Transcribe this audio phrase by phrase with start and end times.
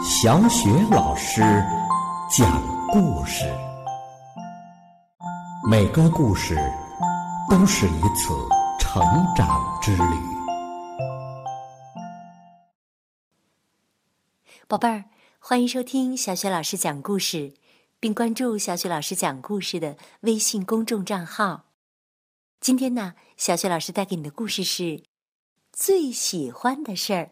[0.00, 1.40] 小雪老师
[2.30, 3.44] 讲故事，
[5.68, 6.56] 每个故事
[7.50, 8.32] 都是一次
[8.78, 9.02] 成
[9.34, 10.02] 长之旅。
[14.68, 15.04] 宝贝儿，
[15.40, 17.54] 欢迎收听小雪老师讲故事，
[17.98, 21.64] 并关注小雪老师讲故事的微信公众账号。
[22.60, 25.02] 今天呢，小雪老师带给你的故事是
[25.72, 27.30] 最喜欢的事儿，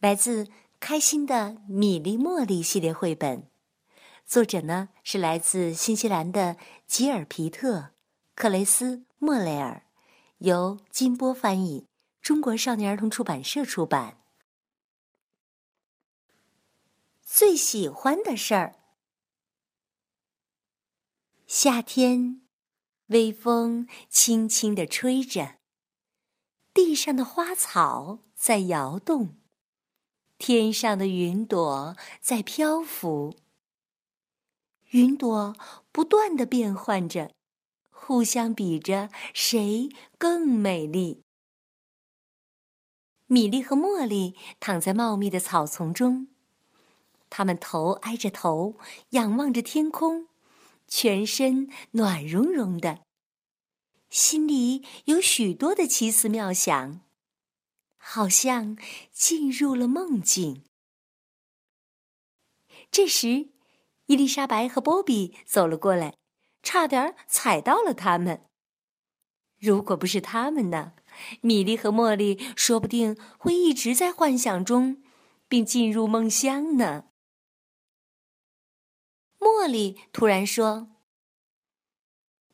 [0.00, 0.48] 来自。
[0.78, 3.48] 开心的米粒茉莉系列绘本，
[4.24, 7.92] 作者呢是来自新西兰的吉尔皮特、
[8.34, 9.86] 克雷斯莫雷尔，
[10.38, 11.88] 由金波翻译，
[12.20, 14.18] 中国少年儿童出版社出版。
[17.24, 18.76] 最喜欢的事儿，
[21.46, 22.42] 夏天，
[23.06, 25.56] 微风轻轻地吹着，
[26.72, 29.38] 地上的花草在摇动。
[30.38, 33.34] 天上的云朵在漂浮，
[34.90, 35.56] 云朵
[35.90, 37.32] 不断的变换着，
[37.90, 39.88] 互相比着谁
[40.18, 41.22] 更美丽。
[43.26, 46.28] 米莉和茉莉躺在茂密的草丛中，
[47.28, 48.76] 他们头挨着头，
[49.10, 50.28] 仰望着天空，
[50.86, 53.00] 全身暖融融的，
[54.10, 57.05] 心里有许多的奇思妙想。
[57.96, 58.76] 好像
[59.12, 60.64] 进入了梦境。
[62.90, 63.50] 这时，
[64.06, 66.16] 伊丽莎白和波比走了过来，
[66.62, 68.48] 差点踩到了他们。
[69.58, 70.92] 如果不是他们呢，
[71.40, 75.02] 米莉和茉莉说不定会一直在幻想中，
[75.48, 77.08] 并进入梦乡呢。
[79.38, 80.88] 茉莉突然说：“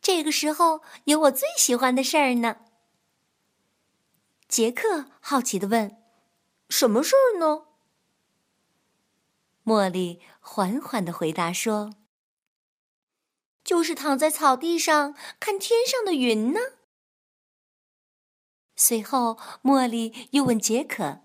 [0.00, 2.64] 这个时候有我最喜欢的事儿呢。”
[4.54, 6.00] 杰克好奇的问
[6.70, 7.64] ：“什么事儿呢？”
[9.66, 11.96] 茉莉缓缓的回答说
[13.64, 16.60] ：“就是躺在草地上看天上的云呢。”
[18.76, 21.22] 随后，茉莉又问杰克：“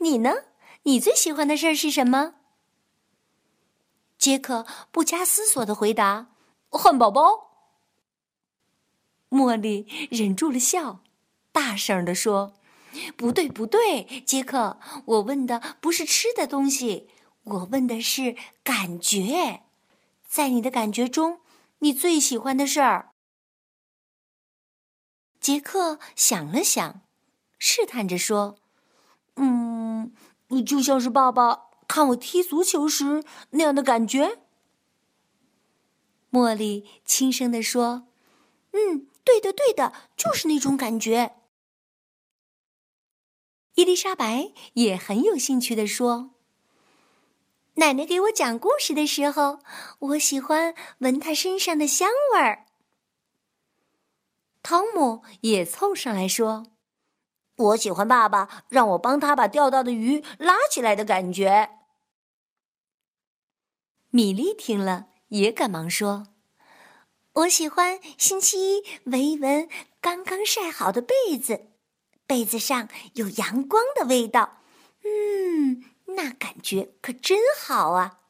[0.00, 0.30] 你呢？
[0.84, 2.36] 你最喜欢的事儿是什么？”
[4.16, 6.34] 杰克不加思索的回答
[6.72, 7.50] ：“汉堡包。”
[9.28, 11.00] 茉莉忍住了笑。
[11.52, 12.54] 大声地说
[13.16, 17.08] ：“不对，不对，杰克，我问的不是吃的东西，
[17.44, 19.62] 我问的是感觉。
[20.26, 21.40] 在你的感觉中，
[21.80, 23.10] 你最喜欢的事儿。”
[25.38, 27.02] 杰克想了想，
[27.58, 28.56] 试探着说
[29.36, 30.14] ：“嗯，
[30.48, 34.38] 你就像是爸爸看我踢足球时那样的感觉。”
[36.32, 38.06] 茉莉轻声地说
[38.72, 41.34] ：“嗯，对的，对的，就是那种感觉。”
[43.74, 46.32] 伊丽莎白也很有兴趣地说
[47.76, 49.60] ：“奶奶给我讲故事的时候，
[50.00, 52.66] 我喜欢闻她身上的香味儿。”
[54.62, 56.66] 汤姆也凑上来说
[57.56, 61.70] ：“我喜欢爸爸让我帮他把钓到的鱼拉起来的感觉。”
[64.10, 66.28] 米莉听了也赶忙说
[67.32, 69.66] ：“我喜欢星期一闻一闻
[70.02, 71.68] 刚刚晒好的被子。”
[72.32, 74.62] 被子上有阳光的味道，
[75.04, 75.84] 嗯，
[76.16, 78.20] 那感觉可真好啊！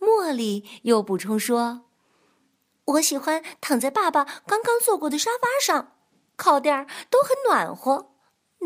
[0.00, 1.84] 茉莉又补充说
[2.86, 5.96] ：“我喜欢躺在爸爸刚刚坐过的沙发上，
[6.34, 8.10] 靠垫儿都很暖和，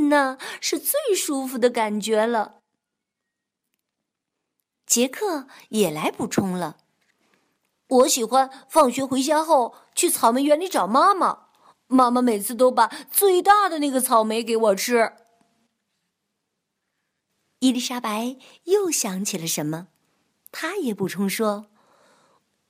[0.09, 2.63] 那是最舒服的感觉了。”
[4.89, 6.79] 杰克也来补充了
[7.89, 11.48] ：“我喜欢放学回家后去草莓园里找妈妈。”
[11.89, 15.13] 妈妈每次都把最大的那个草莓给我吃。
[17.61, 19.89] 伊丽莎白又想起了什么，
[20.53, 21.67] 她也补充说：“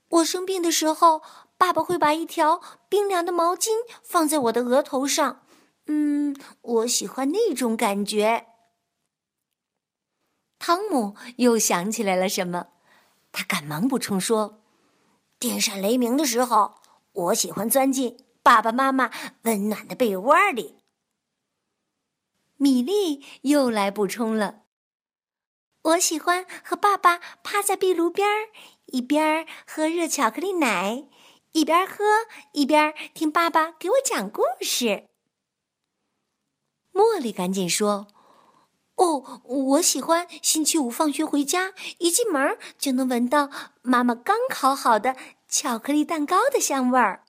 [0.09, 1.21] 我生病的时候，
[1.59, 3.71] 爸爸会把一条冰凉的毛巾
[4.03, 5.43] 放在我的额头上。
[5.87, 8.47] 嗯，我喜欢那种感觉。”
[10.59, 12.69] 汤姆又想起来了什么，
[13.33, 14.63] 他赶忙补充说
[15.39, 16.77] ：“电闪雷鸣的时候，
[17.13, 18.17] 我喜欢钻进。”
[18.49, 19.11] 爸爸妈妈
[19.43, 20.79] 温暖的被窝里，
[22.57, 24.63] 米莉又来补充了。
[25.83, 28.49] 我喜欢和爸爸趴在壁炉边儿，
[28.87, 31.07] 一边喝热巧克力奶，
[31.53, 32.03] 一边喝
[32.53, 35.09] 一边听爸爸给我讲故事。
[36.95, 38.07] 茉莉赶紧说
[38.97, 43.51] ：“哦，我喜欢星期五放学回家，一进门就能闻到
[43.83, 45.15] 妈妈刚烤好的
[45.47, 47.25] 巧克力蛋糕的香味儿。”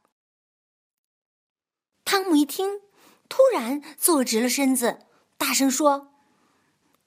[2.10, 2.82] 汤姆一听，
[3.30, 5.06] 突然坐直了身子，
[5.38, 6.12] 大声说：“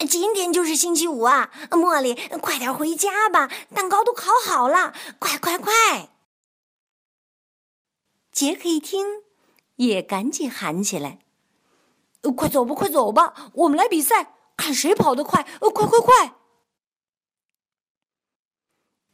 [0.08, 1.50] 今天就是星期五啊！
[1.70, 6.10] 茉莉，快点回家吧，蛋糕都烤好了，快快快！
[8.30, 9.04] 杰克一听，
[9.74, 11.18] 也赶紧喊起来
[12.36, 15.42] ：“快走吧，快走吧，我们来比赛，看谁跑得快！
[15.58, 16.36] 快快快！”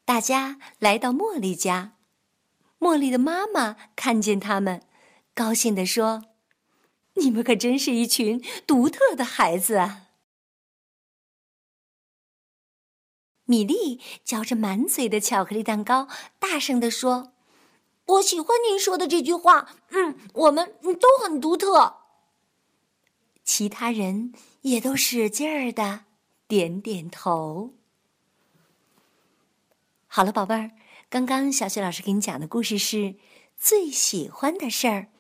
[0.04, 1.96] 大家来到茉莉家，
[2.78, 4.82] 茉莉的妈妈看见他们，
[5.38, 6.24] 高兴地说
[7.14, 10.08] ：“你们可真是一群独特的孩子啊！”
[13.46, 16.08] 米莉嚼着满嘴的巧克力蛋糕，
[16.40, 17.34] 大声地说
[18.06, 19.76] ：“我喜欢您说的这句话。
[19.90, 21.98] 嗯，我们都很独特。”
[23.44, 26.06] 其他人也都使劲儿的
[26.48, 27.74] 点点头。
[30.08, 30.72] 好了，宝贝儿，
[31.08, 33.14] 刚刚小雪老师给你讲的故事是
[33.56, 35.12] 最喜欢的事儿。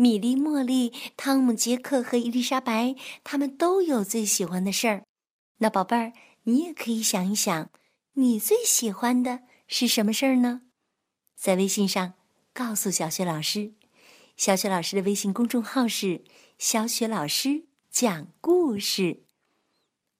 [0.00, 5.04] 米莉、茉莉、汤姆、杰克和伊丽莎白，他们都有最喜欢的事儿。
[5.58, 6.12] 那宝贝儿。
[6.44, 7.70] 你也可以想一想，
[8.14, 10.62] 你最喜欢的是什么事儿呢？
[11.36, 12.14] 在微信上
[12.54, 13.74] 告诉小雪老师。
[14.38, 16.24] 小雪老师的微信公众号是
[16.56, 19.22] “小雪老师讲故事”。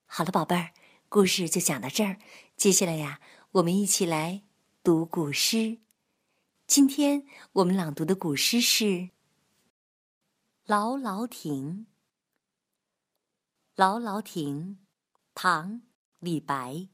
[0.04, 0.72] 好了，宝贝儿，
[1.08, 2.18] 故事就讲到这儿。
[2.54, 3.18] 接下来呀，
[3.52, 4.42] 我们一起来
[4.84, 5.78] 读古诗。
[6.66, 7.24] 今天
[7.54, 8.84] 我们朗读的古诗是
[10.70, 11.86] 《劳劳亭》。
[13.74, 14.86] 劳劳亭，
[15.34, 15.82] 唐。
[16.20, 16.88] 李白：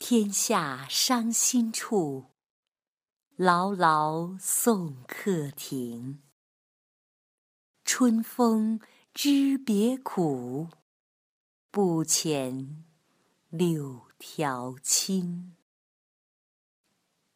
[0.00, 2.32] 天下伤心处，
[3.36, 6.20] 劳劳送客亭。
[7.84, 8.80] 春风
[9.14, 10.70] 知别苦，
[11.70, 12.82] 不遣
[13.50, 15.56] 柳条青。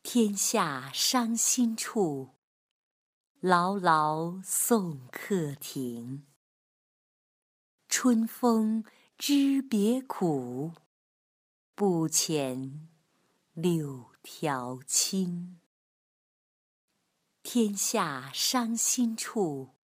[0.03, 2.40] 天下伤心处，
[3.41, 6.27] 劳劳送客亭。
[7.89, 8.85] 春风。
[9.23, 10.73] 知别苦，
[11.75, 12.89] 不遣
[13.53, 15.61] 柳条青。
[17.43, 19.75] 天下伤心处，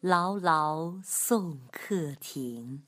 [0.00, 2.86] 劳劳送客亭。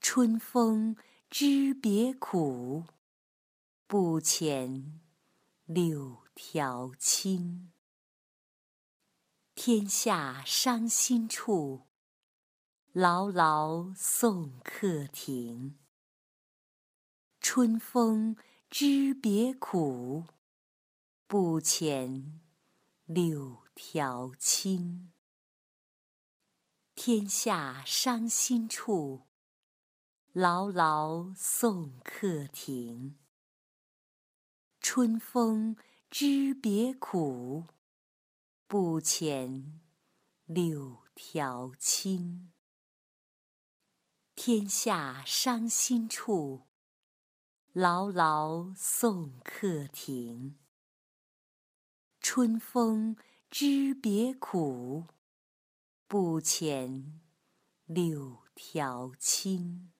[0.00, 0.96] 春风
[1.28, 2.84] 知别苦，
[3.86, 5.00] 不遣
[5.66, 7.70] 柳条青。
[9.54, 11.82] 天下伤心处。
[12.92, 15.78] 劳劳送客亭。
[17.38, 18.36] 春风
[18.70, 20.24] 知别苦，
[21.26, 22.40] 不遣
[23.04, 25.12] 柳条青。
[26.94, 29.26] 天下伤心处，
[30.32, 33.18] 劳劳送客亭。
[34.80, 35.76] 春风
[36.10, 37.66] 知别苦，
[38.72, 39.80] 不遣
[40.46, 42.54] 柳条青。
[44.34, 46.68] 天下伤心处，
[47.74, 50.58] 劳劳送客亭。
[52.18, 53.14] 春风
[53.50, 55.04] 知别苦，
[56.06, 57.20] 不遣
[57.84, 59.92] 柳条青。